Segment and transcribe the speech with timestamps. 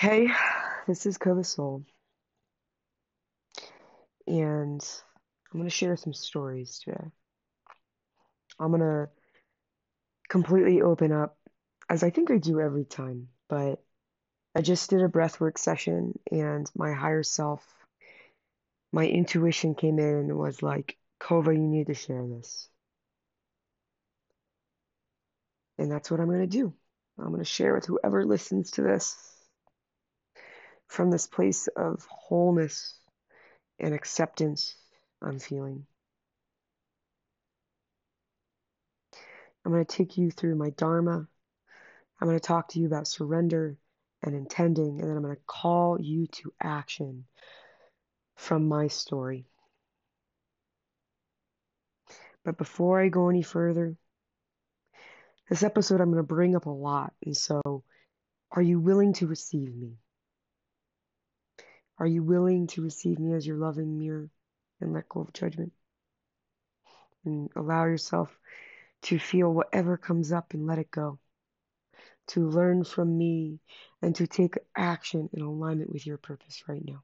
[0.00, 0.28] Hey,
[0.88, 1.84] this is Kova Soul,
[4.26, 4.80] and
[5.52, 7.04] I'm going to share some stories today.
[8.58, 9.10] I'm going to
[10.30, 11.36] completely open up,
[11.90, 13.84] as I think I do every time, but
[14.54, 17.62] I just did a breathwork session, and my higher self,
[18.94, 22.70] my intuition came in and was like, Kova, you need to share this.
[25.76, 26.72] And that's what I'm going to do.
[27.18, 29.29] I'm going to share with whoever listens to this
[30.90, 32.98] from this place of wholeness
[33.78, 34.74] and acceptance
[35.22, 35.86] I'm feeling.
[39.64, 41.28] I'm going to take you through my Dharma.
[42.20, 43.76] I'm going to talk to you about surrender
[44.24, 47.24] and intending, and then I'm going to call you to action
[48.34, 49.46] from my story.
[52.44, 53.96] But before I go any further,
[55.48, 57.12] this episode I'm going to bring up a lot.
[57.24, 57.84] And so,
[58.50, 59.92] are you willing to receive me?
[62.00, 64.30] Are you willing to receive me as your loving mirror
[64.80, 65.72] and let go of judgment?
[67.26, 68.34] And allow yourself
[69.02, 71.18] to feel whatever comes up and let it go.
[72.28, 73.58] To learn from me
[74.00, 77.02] and to take action in alignment with your purpose right now.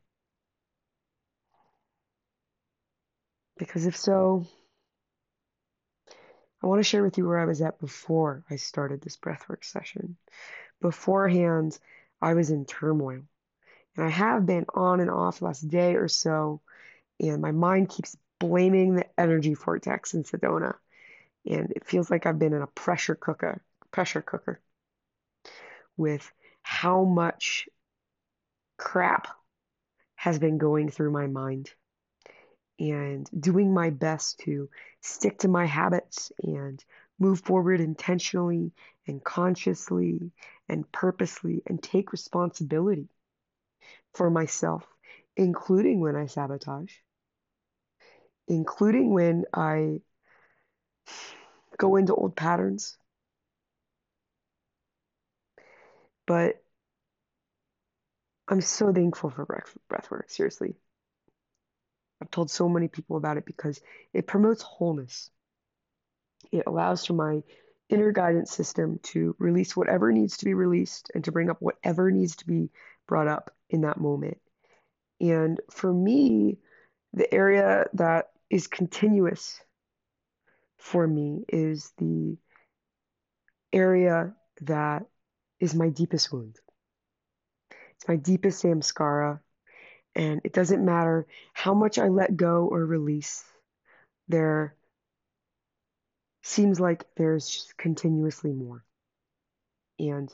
[3.58, 4.46] Because if so,
[6.62, 9.62] I want to share with you where I was at before I started this breathwork
[9.62, 10.16] session.
[10.80, 11.78] Beforehand,
[12.22, 13.22] I was in turmoil.
[13.96, 16.60] And I have been on and off last day or so,
[17.18, 20.74] and my mind keeps blaming the energy vortex in Sedona.
[21.46, 24.60] And it feels like I've been in a pressure cooker, pressure cooker
[25.96, 26.30] with
[26.62, 27.68] how much
[28.76, 29.28] crap
[30.16, 31.70] has been going through my mind
[32.78, 34.68] and doing my best to
[35.00, 36.84] stick to my habits and
[37.18, 38.72] move forward intentionally
[39.06, 40.32] and consciously
[40.68, 43.08] and purposely and take responsibility
[44.14, 44.84] for myself,
[45.36, 46.92] including when I sabotage,
[48.48, 50.00] including when I
[51.76, 52.96] go into old patterns.
[56.26, 56.62] But
[58.48, 60.76] I'm so thankful for breath, breath work, seriously.
[62.20, 63.80] I've told so many people about it because
[64.12, 65.30] it promotes wholeness.
[66.50, 67.42] It allows for my
[67.88, 72.10] inner guidance system to release whatever needs to be released and to bring up whatever
[72.10, 72.70] needs to be
[73.06, 74.38] brought up in that moment.
[75.20, 76.58] And for me,
[77.12, 79.60] the area that is continuous
[80.78, 82.36] for me is the
[83.72, 85.06] area that
[85.58, 86.56] is my deepest wound.
[87.96, 89.40] It's my deepest samskara.
[90.14, 93.44] And it doesn't matter how much I let go or release,
[94.28, 94.74] there
[96.42, 98.84] seems like there's just continuously more.
[99.98, 100.32] And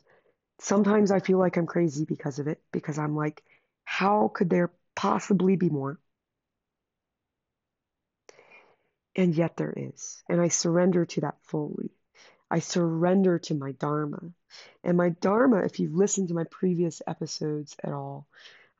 [0.62, 3.42] sometimes I feel like I'm crazy because of it, because I'm like,
[3.84, 5.98] how could there possibly be more?
[9.16, 10.22] And yet there is.
[10.28, 11.90] And I surrender to that fully.
[12.50, 14.20] I surrender to my Dharma.
[14.84, 18.26] And my Dharma, if you've listened to my previous episodes at all,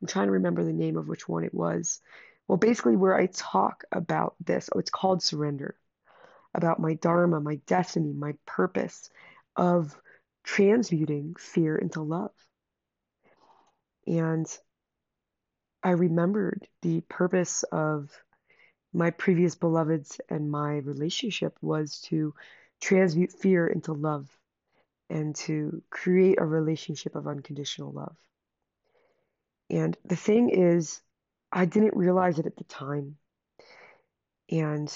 [0.01, 2.01] I'm trying to remember the name of which one it was.
[2.47, 5.75] Well, basically, where I talk about this, oh, it's called surrender,
[6.53, 9.09] about my Dharma, my destiny, my purpose
[9.55, 9.95] of
[10.43, 12.31] transmuting fear into love.
[14.05, 14.45] And
[15.81, 18.09] I remembered the purpose of
[18.93, 22.33] my previous beloveds and my relationship was to
[22.79, 24.29] transmute fear into love
[25.09, 28.15] and to create a relationship of unconditional love.
[29.69, 31.01] And the thing is,
[31.51, 33.17] I didn't realize it at the time.
[34.49, 34.91] And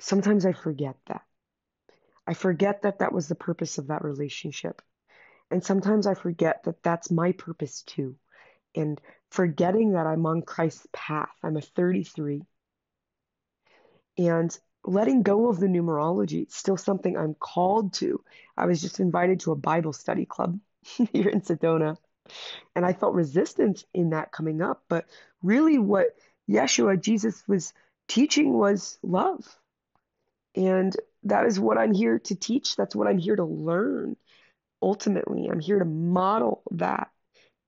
[0.00, 1.22] sometimes I forget that.
[2.30, 4.82] I forget that that was the purpose of that relationship.
[5.50, 8.14] And sometimes I forget that that's my purpose too.
[8.76, 9.00] And
[9.32, 12.42] forgetting that I'm on Christ's path, I'm a 33.
[14.16, 18.22] And letting go of the numerology, it's still something I'm called to.
[18.56, 21.96] I was just invited to a Bible study club here in Sedona.
[22.76, 24.84] And I felt resistance in that coming up.
[24.88, 25.06] But
[25.42, 26.14] really, what
[26.48, 27.72] Yeshua, Jesus, was
[28.06, 29.44] teaching was love.
[30.54, 32.76] And that is what I'm here to teach.
[32.76, 34.16] That's what I'm here to learn.
[34.82, 37.10] Ultimately, I'm here to model that.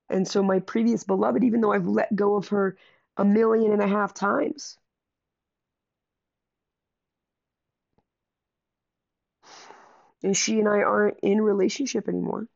[0.08, 2.76] And so, my previous beloved, even though I've let go of her
[3.16, 4.78] a million and a half times,
[10.22, 12.46] and she and I aren't in relationship anymore,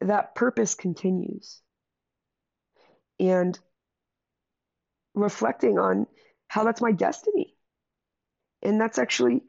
[0.00, 1.60] that purpose continues.
[3.20, 3.58] And
[5.14, 6.06] reflecting on
[6.48, 7.41] how that's my destiny.
[8.62, 9.42] And that's actually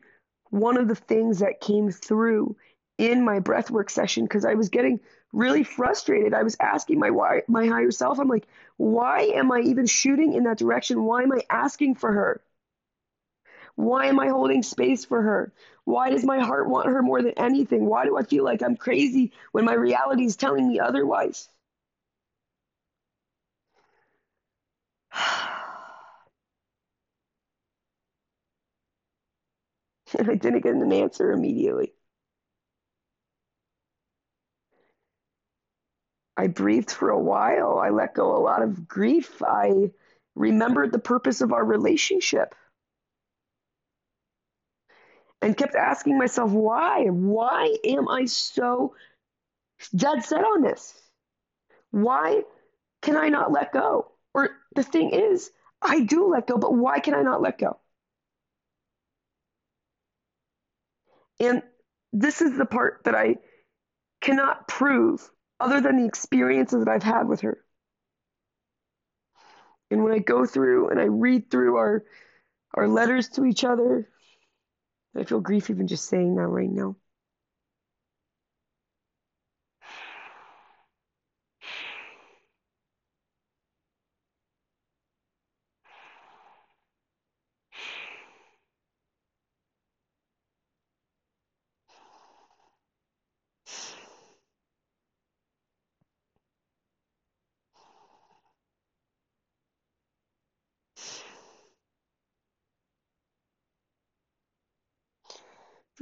[0.50, 2.56] one of the things that came through
[2.98, 5.00] in my breathwork session because I was getting
[5.34, 6.34] really frustrated.
[6.34, 10.34] I was asking my why, my higher self, I'm like, why am I even shooting
[10.34, 11.04] in that direction?
[11.04, 12.42] Why am I asking for her?
[13.76, 15.54] Why am I holding space for her?
[15.84, 17.86] Why does my heart want her more than anything?
[17.86, 21.50] Why do I feel like I'm crazy when my reality is telling me otherwise?
[30.16, 31.94] And I didn't get an answer immediately.
[36.38, 37.80] I breathed for a while.
[37.80, 39.42] I let go a lot of grief.
[39.42, 39.92] I
[40.36, 42.54] remembered the purpose of our relationship
[45.42, 47.06] and kept asking myself, why?
[47.06, 48.96] Why am I so
[49.96, 51.00] dead set on this?
[51.92, 52.44] Why
[53.04, 54.12] can I not let go?
[54.34, 55.52] Or the thing is,
[55.82, 57.80] I do let go, but why can I not let go?
[61.40, 61.64] And
[62.12, 63.38] this is the part that I
[64.22, 67.64] cannot prove other than the experiences that I've had with her.
[69.92, 72.04] And when I go through and I read through our
[72.76, 74.10] our letters to each other,
[75.16, 76.96] I feel grief even just saying that right now.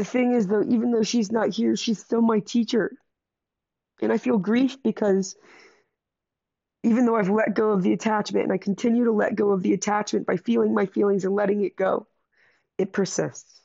[0.01, 2.91] The thing is, though, even though she's not here, she's still my teacher.
[4.01, 5.35] And I feel grief because
[6.81, 9.61] even though I've let go of the attachment and I continue to let go of
[9.61, 12.07] the attachment by feeling my feelings and letting it go,
[12.79, 13.61] it persists.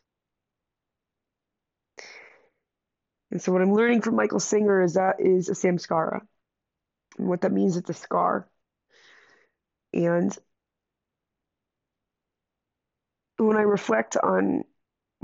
[3.31, 6.21] And so, what I'm learning from Michael Singer is that is a samskara.
[7.17, 8.47] And what that means, it's a scar.
[9.95, 10.37] And
[13.39, 14.65] when I reflect on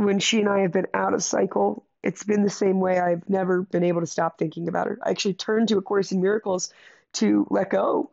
[0.04, 2.98] when she and I have been out of cycle, it's been the same way.
[2.98, 4.98] I've never been able to stop thinking about her.
[5.02, 6.72] I actually turned to A Course in Miracles
[7.14, 8.10] to let go,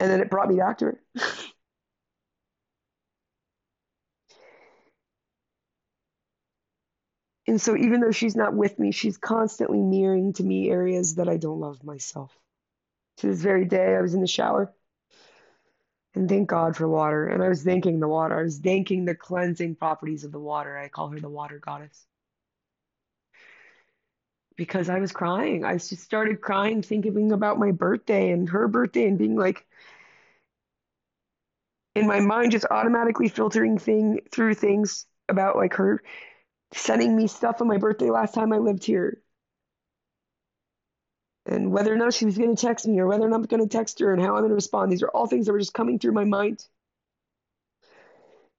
[0.00, 1.00] and then it brought me back to her.
[7.46, 11.28] and so, even though she's not with me, she's constantly mirroring to me areas that
[11.28, 12.36] I don't love myself.
[13.18, 14.72] To this very day, I was in the shower
[16.14, 17.26] and thank God for water.
[17.26, 18.38] And I was thanking the water.
[18.38, 20.76] I was thanking the cleansing properties of the water.
[20.76, 22.06] I call her the water goddess.
[24.56, 25.64] Because I was crying.
[25.64, 29.66] I just started crying, thinking about my birthday and her birthday and being like,
[31.94, 36.02] in my mind, just automatically filtering thing through things about like her
[36.74, 39.21] sending me stuff on my birthday last time I lived here
[41.46, 43.42] and whether or not she was going to text me or whether or not I'm
[43.42, 44.92] going to text her and how I'm going to respond.
[44.92, 46.64] These are all things that were just coming through my mind.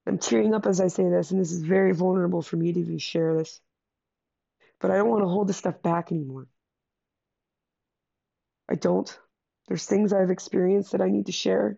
[0.05, 2.79] I'm tearing up as I say this, and this is very vulnerable for me to
[2.79, 3.61] even share this.
[4.81, 6.47] But I don't want to hold this stuff back anymore.
[8.67, 9.17] I don't.
[9.67, 11.77] There's things I've experienced that I need to share.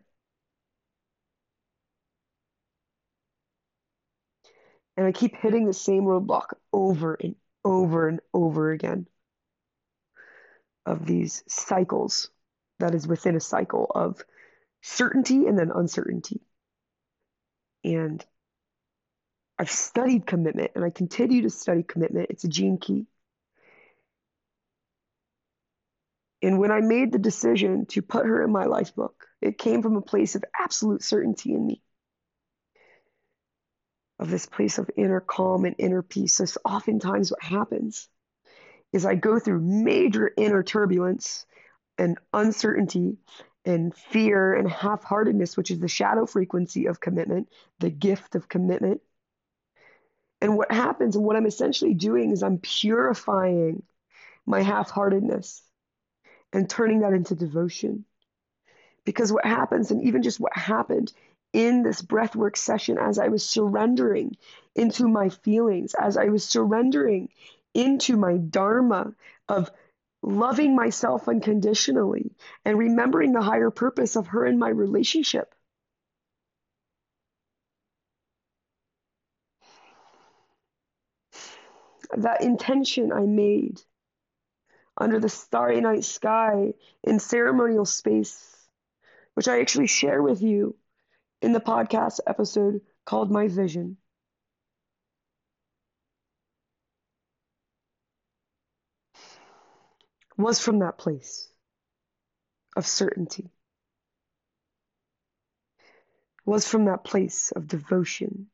[4.97, 9.07] And I keep hitting the same roadblock over and over and over again
[10.85, 12.29] of these cycles
[12.79, 14.23] that is within a cycle of
[14.81, 16.41] certainty and then uncertainty.
[17.83, 18.23] And
[19.57, 22.29] I've studied commitment and I continue to study commitment.
[22.29, 23.07] It's a gene key.
[26.41, 29.81] And when I made the decision to put her in my life book, it came
[29.81, 31.81] from a place of absolute certainty in me.
[34.19, 36.37] Of this place of inner calm and inner peace.
[36.37, 38.07] That's oftentimes what happens
[38.95, 41.45] is I go through major inner turbulence
[41.97, 43.17] and uncertainty
[43.65, 47.49] and fear and half heartedness, which is the shadow frequency of commitment,
[47.79, 49.01] the gift of commitment.
[50.39, 53.83] And what happens, and what I'm essentially doing, is I'm purifying
[54.45, 55.61] my half heartedness
[56.53, 58.05] and turning that into devotion.
[59.03, 61.11] Because what happens, and even just what happened
[61.51, 64.37] in this breathwork session as I was surrendering
[64.73, 67.27] into my feelings, as I was surrendering
[67.75, 69.13] into my dharma
[69.49, 69.69] of
[70.23, 75.53] loving myself unconditionally and remembering the higher purpose of her and my relationship.
[82.17, 83.81] That intention I made
[84.97, 88.67] under the starry night sky in ceremonial space,
[89.33, 90.75] which I actually share with you
[91.41, 93.97] in the podcast episode called My Vision.
[100.37, 101.47] Was from that place
[102.75, 103.49] of certainty,
[106.45, 108.47] was from that place of devotion.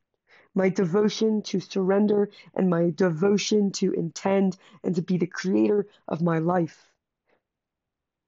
[0.53, 6.21] My devotion to surrender and my devotion to intend and to be the creator of
[6.21, 6.91] my life.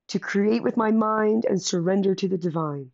[0.09, 2.91] To create with my mind and surrender to the divine.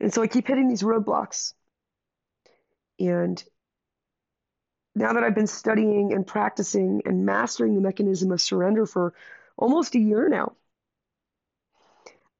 [0.00, 1.54] And so I keep hitting these roadblocks.
[2.98, 3.42] And
[4.94, 9.14] now that I've been studying and practicing and mastering the mechanism of surrender for
[9.56, 10.56] almost a year now,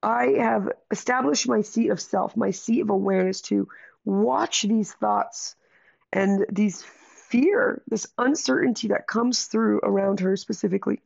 [0.02, 3.68] I have established my seat of self, my seat of awareness to
[4.04, 5.56] watch these thoughts
[6.12, 11.00] and these fear, this uncertainty that comes through around her specifically,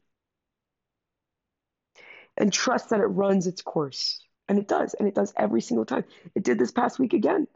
[2.37, 4.21] and trust that it runs its course.
[4.49, 4.95] And it does.
[4.95, 6.05] And it does every single time.
[6.35, 7.47] It did this past week again.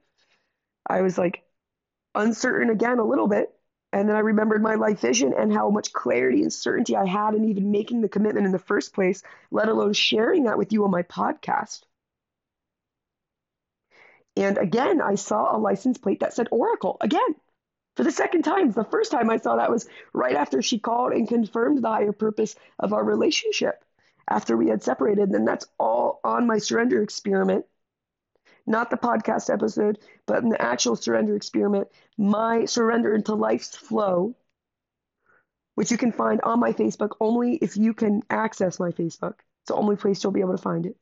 [0.87, 1.43] I was like
[2.15, 3.51] uncertain again a little bit.
[3.93, 7.35] And then I remembered my life vision and how much clarity and certainty I had
[7.35, 10.85] in even making the commitment in the first place, let alone sharing that with you
[10.85, 11.83] on my podcast.
[14.35, 17.37] And again, I saw a license plate that said Oracle again
[17.97, 18.71] for the second time.
[18.71, 22.13] The first time I saw that was right after she called and confirmed the higher
[22.13, 23.85] purpose of our relationship
[24.27, 25.29] after we had separated.
[25.31, 27.67] And that's all on my surrender experiment,
[28.67, 34.35] not the podcast episode, but in the actual surrender experiment, my surrender into life's flow,
[35.75, 39.35] which you can find on my Facebook only if you can access my Facebook.
[39.63, 40.97] It's the only place you'll be able to find it.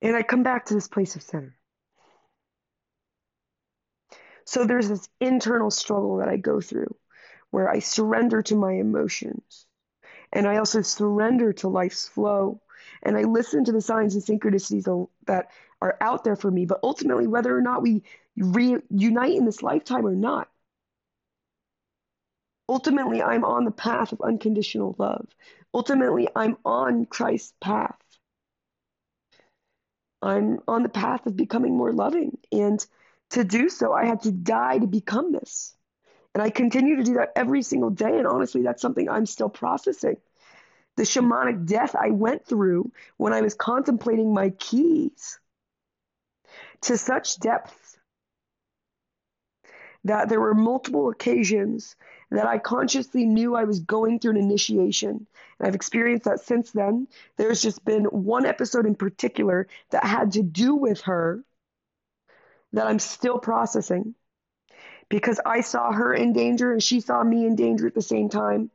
[0.00, 1.56] And I come back to this place of center.
[4.44, 6.94] So there's this internal struggle that I go through
[7.50, 9.66] where I surrender to my emotions.
[10.32, 12.60] And I also surrender to life's flow.
[13.02, 16.66] And I listen to the signs and synchronicities that are out there for me.
[16.66, 18.02] But ultimately, whether or not we
[18.36, 20.48] reunite in this lifetime or not,
[22.68, 25.26] ultimately, I'm on the path of unconditional love.
[25.74, 27.98] Ultimately, I'm on Christ's path.
[30.22, 32.38] I'm on the path of becoming more loving.
[32.52, 32.84] And
[33.30, 35.74] to do so, I had to die to become this.
[36.34, 38.18] And I continue to do that every single day.
[38.18, 40.16] And honestly, that's something I'm still processing.
[40.96, 45.38] The shamanic death I went through when I was contemplating my keys
[46.82, 47.98] to such depth
[50.04, 51.96] that there were multiple occasions
[52.30, 55.26] that I consciously knew I was going through an initiation.
[55.58, 57.06] And I've experienced that since then.
[57.36, 61.44] There's just been one episode in particular that had to do with her
[62.72, 64.14] that I'm still processing
[65.12, 68.28] because I saw her in danger and she saw me in danger at the same
[68.28, 68.72] time.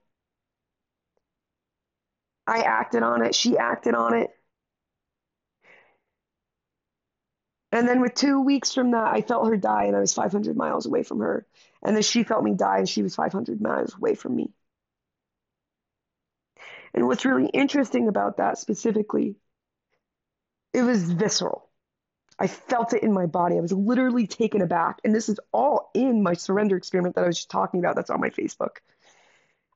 [2.48, 4.32] I acted on it, she acted on it.
[7.72, 10.58] And then with two weeks from that, I felt her die and I was 500
[10.58, 11.46] miles away from her.
[11.82, 14.52] And then she felt me die and she was 500 miles away from me.
[16.94, 19.38] And what's really interesting about that specifically,
[20.74, 21.67] it was visceral.
[22.40, 23.58] I felt it in my body.
[23.58, 25.00] I was literally taken aback.
[25.04, 27.96] And this is all in my surrender experiment that I was just talking about.
[27.96, 28.78] That's on my Facebook.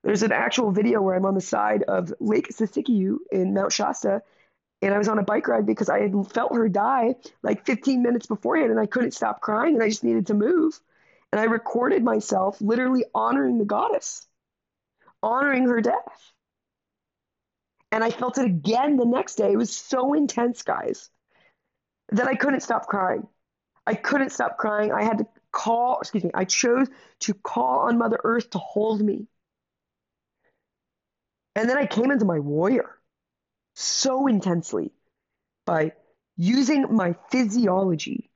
[0.03, 4.21] There's an actual video where I'm on the side of Lake Siskiyou in Mount Shasta.
[4.83, 8.01] And I was on a bike ride because I had felt her die like 15
[8.01, 10.79] minutes beforehand and I couldn't stop crying and I just needed to move.
[11.31, 14.25] And I recorded myself literally honoring the goddess,
[15.21, 16.33] honoring her death.
[17.91, 19.51] And I felt it again the next day.
[19.51, 21.09] It was so intense, guys
[22.11, 23.27] that I couldn't stop crying.
[23.85, 24.91] I couldn't stop crying.
[24.91, 26.87] I had to call, excuse me, I chose
[27.21, 29.27] to call on Mother Earth to hold me.
[31.55, 32.97] And then I came into my warrior
[33.75, 34.91] so intensely
[35.65, 35.93] by
[36.37, 38.29] using my physiology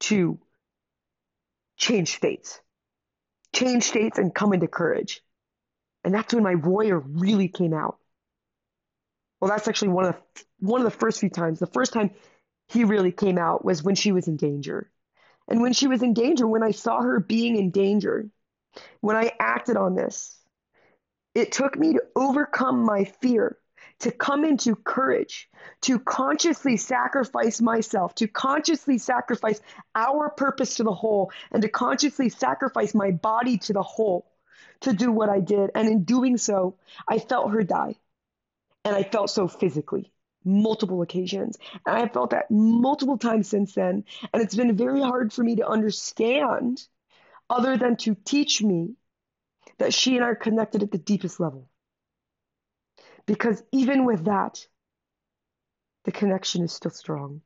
[0.00, 0.38] to
[1.76, 2.60] change states,
[3.54, 5.22] change states and come into courage.
[6.04, 7.98] And that's when my warrior really came out.
[9.40, 11.58] Well, that's actually one of the one of the first few times.
[11.58, 12.12] The first time
[12.72, 14.90] he really came out was when she was in danger.
[15.46, 18.30] And when she was in danger, when I saw her being in danger,
[19.00, 20.38] when I acted on this,
[21.34, 23.58] it took me to overcome my fear,
[24.00, 25.50] to come into courage,
[25.82, 29.60] to consciously sacrifice myself, to consciously sacrifice
[29.94, 34.30] our purpose to the whole, and to consciously sacrifice my body to the whole
[34.80, 35.70] to do what I did.
[35.74, 37.96] And in doing so, I felt her die.
[38.84, 40.12] And I felt so physically
[40.44, 41.58] multiple occasions.
[41.86, 44.04] And I felt that multiple times since then.
[44.32, 46.82] And it's been very hard for me to understand,
[47.48, 48.94] other than to teach me
[49.78, 51.68] that she and I are connected at the deepest level.
[53.26, 54.66] Because even with that,
[56.04, 57.42] the connection is still strong.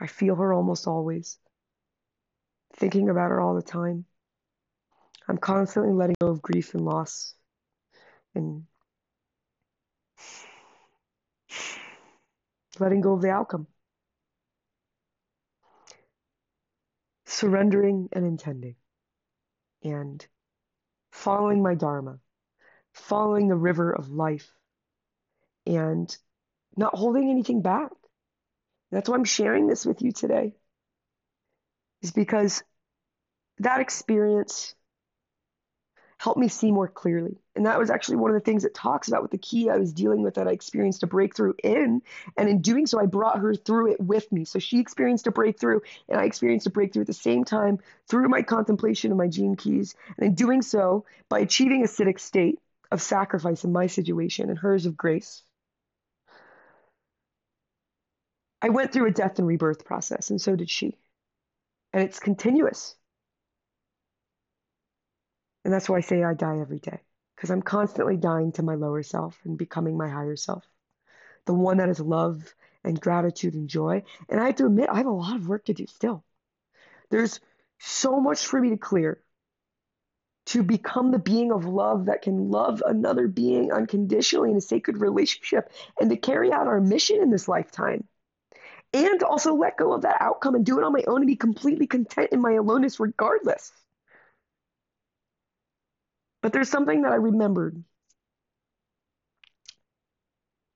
[0.00, 1.38] I feel her almost always,
[2.76, 4.06] thinking about her all the time.
[5.28, 7.34] I'm constantly letting go of grief and loss
[8.34, 8.64] and
[12.78, 13.66] letting go of the outcome.
[17.26, 18.74] Surrendering and intending
[19.82, 20.26] and
[21.10, 22.18] following my Dharma,
[22.92, 24.50] following the river of life,
[25.66, 26.14] and
[26.76, 27.90] not holding anything back.
[28.90, 30.54] That's why I'm sharing this with you today,
[32.02, 32.62] is because
[33.58, 34.74] that experience
[36.20, 37.38] helped me see more clearly.
[37.56, 39.78] And that was actually one of the things it talks about with the key I
[39.78, 42.02] was dealing with that I experienced a breakthrough in.
[42.36, 44.44] And in doing so, I brought her through it with me.
[44.44, 48.28] So she experienced a breakthrough, and I experienced a breakthrough at the same time through
[48.28, 49.94] my contemplation of my gene keys.
[50.18, 52.58] And in doing so, by achieving a siddhic state
[52.92, 55.42] of sacrifice in my situation and hers of grace,
[58.60, 60.98] I went through a death and rebirth process, and so did she.
[61.94, 62.94] And it's continuous.
[65.64, 67.00] And that's why I say I die every day,
[67.36, 70.64] because I'm constantly dying to my lower self and becoming my higher self,
[71.44, 72.42] the one that is love
[72.82, 74.02] and gratitude and joy.
[74.28, 76.24] And I have to admit, I have a lot of work to do still.
[77.10, 77.40] There's
[77.78, 79.22] so much for me to clear
[80.46, 84.96] to become the being of love that can love another being unconditionally in a sacred
[84.96, 88.04] relationship and to carry out our mission in this lifetime.
[88.92, 91.36] And also let go of that outcome and do it on my own and be
[91.36, 93.70] completely content in my aloneness regardless.
[96.42, 97.82] But there's something that I remembered,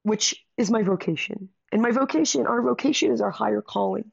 [0.03, 1.49] which is my vocation.
[1.73, 4.11] And my vocation, our vocation is our higher calling.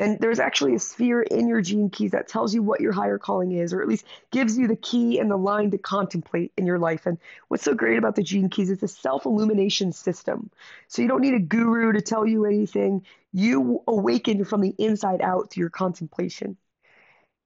[0.00, 3.18] And there's actually a sphere in your gene keys that tells you what your higher
[3.18, 6.66] calling is, or at least gives you the key and the line to contemplate in
[6.66, 7.06] your life.
[7.06, 7.18] And
[7.48, 10.50] what's so great about the gene keys is a self illumination system.
[10.86, 13.04] So you don't need a guru to tell you anything.
[13.32, 16.56] You awaken from the inside out through your contemplation.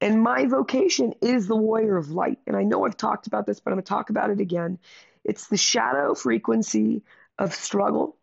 [0.03, 2.41] And my vocation is the warrior of light.
[2.49, 4.81] And I know I've talked about this, but I'm going to talk about it again.
[5.23, 7.03] It's the shadow frequency
[7.39, 8.17] of struggle,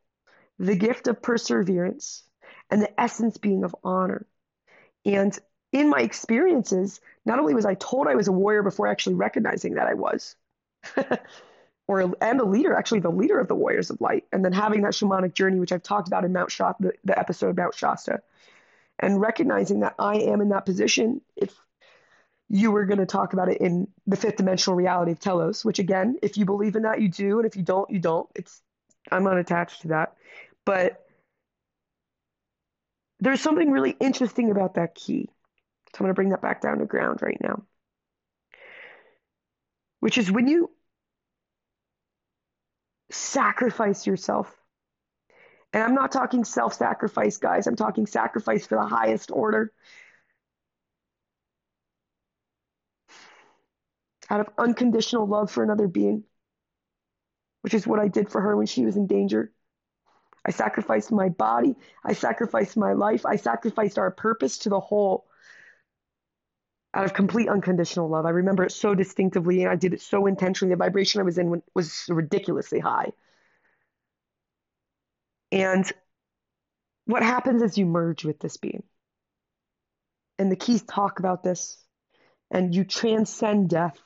[0.59, 2.23] the gift of perseverance,
[2.69, 4.27] and the essence being of honor.
[5.05, 5.39] And
[5.71, 9.75] in my experiences, not only was I told I was a warrior before actually recognizing
[9.75, 10.35] that I was,
[11.87, 14.81] or and a leader, actually the leader of the Warriors of Light, and then having
[14.81, 18.19] that shamanic journey, which I've talked about in Mount Shasta, the, the episode Mount Shasta,
[18.99, 21.21] and recognizing that I am in that position.
[21.37, 21.55] If
[22.49, 25.79] you were going to talk about it in the fifth dimensional reality of Telos, which
[25.79, 28.27] again, if you believe in that, you do, and if you don't, you don't.
[28.35, 28.61] It's
[29.11, 30.15] I'm unattached to that,
[30.65, 31.05] but
[33.19, 35.29] there's something really interesting about that key.
[35.93, 37.63] So I'm going to bring that back down to ground right now,
[39.99, 40.71] which is when you
[43.11, 44.55] sacrifice yourself.
[45.71, 47.67] And I'm not talking self sacrifice, guys.
[47.67, 49.71] I'm talking sacrifice for the highest order.
[54.29, 56.23] Out of unconditional love for another being,
[57.61, 59.51] which is what I did for her when she was in danger.
[60.45, 61.75] I sacrificed my body.
[62.03, 63.25] I sacrificed my life.
[63.25, 65.25] I sacrificed our purpose to the whole
[66.93, 68.25] out of complete unconditional love.
[68.25, 70.73] I remember it so distinctively and I did it so intentionally.
[70.73, 73.11] The vibration I was in was ridiculously high.
[75.51, 75.91] And
[77.05, 78.83] what happens is you merge with this being.
[80.37, 81.77] And the keys talk about this.
[82.51, 83.99] And you transcend death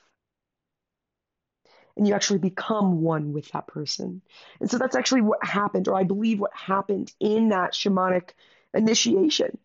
[1.95, 4.21] and you actually become one with that person.
[4.60, 8.32] And so that's actually what happened, or I believe what happened in that shamanic
[8.73, 9.58] initiation.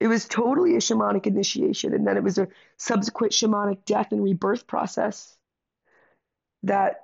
[0.00, 4.22] It was totally a shamanic initiation, and then it was a subsequent shamanic death and
[4.22, 5.36] rebirth process
[6.62, 7.00] that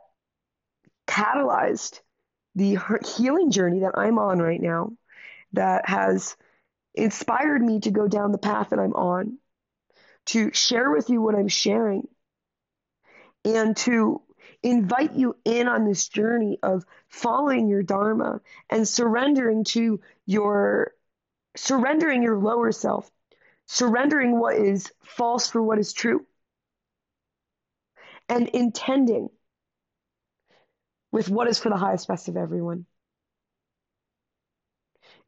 [1.06, 2.00] catalyzed
[2.54, 2.78] the
[3.16, 4.92] healing journey that I'm on right now,
[5.52, 6.36] that has
[6.94, 9.38] inspired me to go down the path that I'm on,
[10.26, 12.06] to share with you what I'm sharing,
[13.44, 14.22] and to
[14.62, 20.92] invite you in on this journey of following your dharma and surrendering to your
[21.56, 23.10] surrendering your lower self
[23.66, 26.26] surrendering what is false for what is true
[28.28, 29.30] and intending
[31.10, 32.86] with what is for the highest best of everyone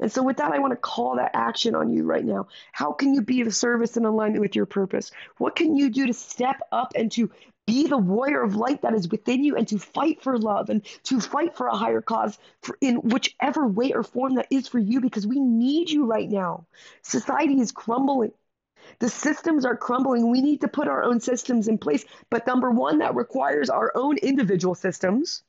[0.03, 2.49] and so, with that, I want to call that action on you right now.
[2.73, 5.13] How can you be of service and alignment with your purpose?
[5.39, 7.31] What can you do to step up and to
[7.73, 10.85] be the warrior of light that is within you and to fight for love and
[11.05, 14.79] to fight for a higher cause for in whichever way or form that is for
[14.79, 16.67] you because we need you right now.
[17.01, 18.33] Society is crumbling.
[18.99, 20.31] The systems are crumbling.
[20.31, 22.05] We need to put our own systems in place.
[22.29, 25.43] But number one, that requires our own individual systems.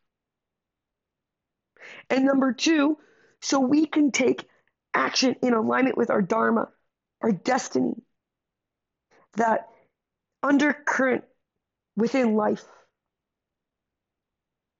[2.09, 2.97] And number two,
[3.41, 4.47] so we can take
[4.93, 6.69] action in alignment with our Dharma,
[7.19, 7.95] our destiny,
[9.35, 9.67] that
[10.41, 11.25] undercurrent
[11.95, 12.65] within life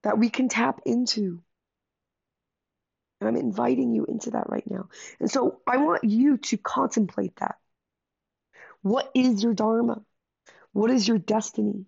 [0.04, 1.42] that we can tap into.
[3.20, 4.90] And I'm inviting you into that right now.
[5.20, 7.56] And so I want you to contemplate that.
[8.82, 10.02] What is your Dharma?
[10.74, 11.86] What is your destiny?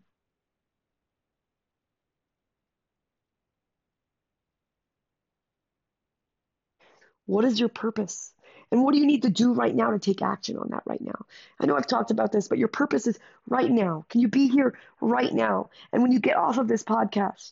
[7.26, 8.35] What is your purpose?
[8.72, 11.02] And what do you need to do right now to take action on that right
[11.02, 11.26] now?
[11.60, 14.06] I know I've talked about this, but your purpose is right now.
[14.10, 15.70] Can you be here right now?
[15.92, 17.52] And when you get off of this podcast,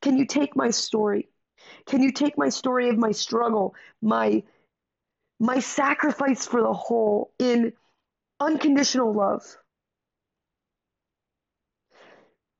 [0.00, 1.28] can you take my story?
[1.86, 4.42] Can you take my story of my struggle, my
[5.38, 7.72] my sacrifice for the whole in
[8.40, 9.44] unconditional love?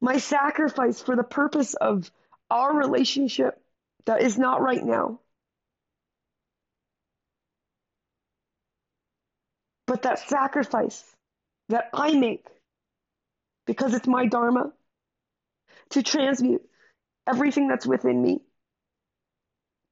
[0.00, 2.10] My sacrifice for the purpose of
[2.50, 3.60] our relationship
[4.04, 5.20] that is not right now.
[9.86, 11.04] But that sacrifice
[11.68, 12.46] that I make
[13.66, 14.72] because it's my Dharma
[15.90, 16.62] to transmute
[17.26, 18.40] everything that's within me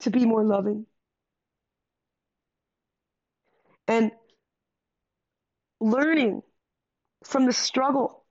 [0.00, 0.86] to be more loving.
[3.86, 4.12] And
[5.80, 6.42] learning
[7.24, 8.24] from the struggle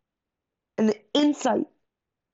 [0.78, 1.68] and the insight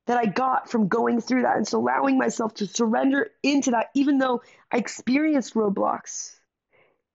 [0.08, 3.88] that I got from going through that and so allowing myself to surrender into that,
[3.94, 6.40] even though I experienced roadblocks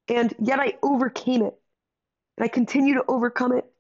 [0.09, 1.59] and yet I overcame it
[2.37, 3.71] and I continue to overcome it.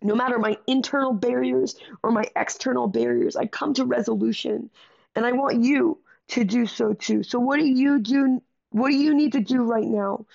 [0.00, 4.70] No matter my internal barriers or my external barriers, I come to resolution
[5.16, 7.22] and I want you to do so too.
[7.22, 8.40] So what do you do?
[8.70, 10.26] What do you need to do right now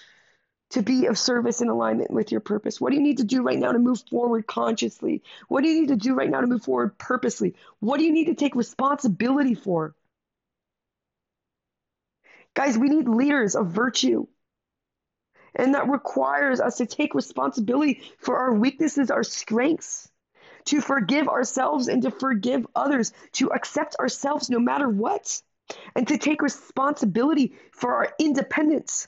[0.72, 2.82] to be of service and alignment with your purpose?
[2.82, 5.22] What do you need to do right now to move forward consciously?
[5.48, 7.56] What do you need to do right now to move forward purposely?
[7.80, 9.96] What do you need to take responsibility for?
[12.56, 14.28] Guys, we need leaders of virtue.
[15.56, 20.10] And that requires us to take responsibility for our weaknesses, our strengths,
[20.66, 25.42] to forgive ourselves and to forgive others, to accept ourselves no matter what,
[25.96, 29.08] and to take responsibility for our independence,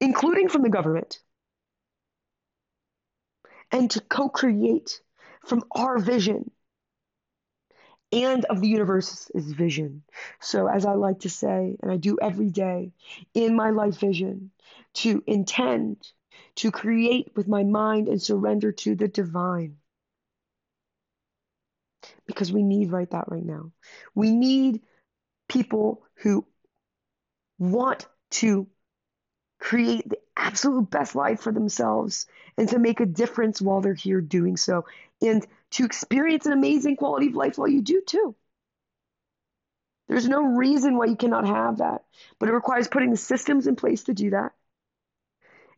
[0.00, 1.20] including from the government,
[3.70, 5.00] and to co create
[5.44, 6.50] from our vision
[8.14, 10.02] and of the universe's vision.
[10.40, 12.92] So, as I like to say, and I do every day
[13.34, 14.50] in my life vision,
[14.94, 15.96] to intend,
[16.56, 19.76] to create with my mind and surrender to the divine.
[22.26, 23.72] Because we need right that right now.
[24.14, 24.82] We need
[25.48, 26.46] people who
[27.58, 28.68] want to
[29.64, 32.26] create the absolute best life for themselves
[32.58, 34.84] and to make a difference while they're here doing so
[35.22, 38.34] and to experience an amazing quality of life while you do too.
[40.06, 42.04] There's no reason why you cannot have that,
[42.38, 44.52] but it requires putting the systems in place to do that.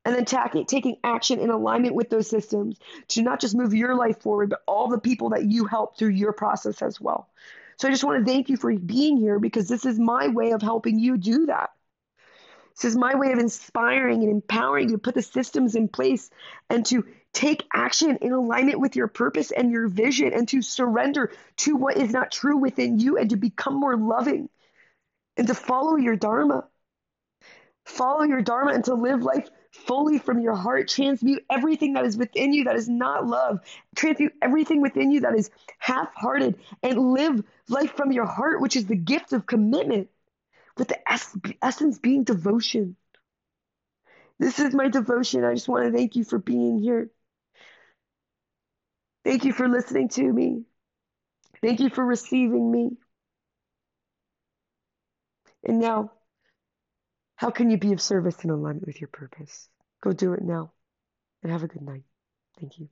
[0.04, 4.20] And then taking action in alignment with those systems to not just move your life
[4.20, 7.28] forward, but all the people that you help through your process as well.
[7.76, 10.50] So I just want to thank you for being here because this is my way
[10.50, 11.70] of helping you do that.
[12.76, 16.28] This is my way of inspiring and empowering you to put the systems in place
[16.68, 21.32] and to take action in alignment with your purpose and your vision and to surrender
[21.58, 24.50] to what is not true within you and to become more loving
[25.38, 26.64] and to follow your Dharma.
[27.86, 30.88] Follow your Dharma and to live life fully from your heart.
[30.88, 33.60] Transmute everything that is within you that is not love.
[33.94, 38.76] Transmute everything within you that is half hearted and live life from your heart, which
[38.76, 40.08] is the gift of commitment
[40.76, 40.98] with the
[41.62, 42.96] essence being devotion.
[44.38, 45.44] This is my devotion.
[45.44, 47.10] I just want to thank you for being here.
[49.24, 50.64] Thank you for listening to me.
[51.62, 52.90] Thank you for receiving me.
[55.64, 56.12] And now,
[57.36, 59.68] how can you be of service in alignment with your purpose?
[60.02, 60.72] Go do it now
[61.42, 62.04] and have a good night.
[62.60, 62.88] Thank you.